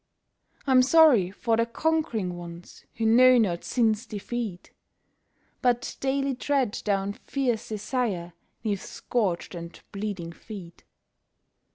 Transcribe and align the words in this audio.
I'm 0.65 0.81
sorry 0.81 1.29
for 1.29 1.57
the 1.57 1.67
conquering 1.67 2.35
ones 2.35 2.85
who 2.95 3.05
know 3.05 3.37
not 3.37 3.63
sin's 3.63 4.07
defeat, 4.07 4.71
But 5.61 5.95
daily 5.99 6.33
tread 6.33 6.81
down 6.83 7.13
fierce 7.13 7.69
desire 7.69 8.33
'neath 8.63 8.83
scorched 8.83 9.53
and 9.53 9.79
bleeding 9.91 10.31
feet. 10.31 10.85